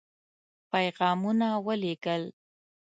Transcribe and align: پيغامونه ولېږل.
پيغامونه 0.71 1.49
ولېږل. 1.65 2.23